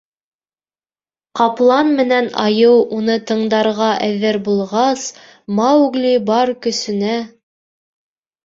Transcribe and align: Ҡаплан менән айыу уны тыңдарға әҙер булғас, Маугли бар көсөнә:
Ҡаплан 1.39 1.91
менән 1.99 2.29
айыу 2.45 2.79
уны 2.99 3.17
тыңдарға 3.33 3.91
әҙер 4.07 4.41
булғас, 4.49 5.05
Маугли 5.61 6.15
бар 6.31 6.57
көсөнә: 6.67 7.17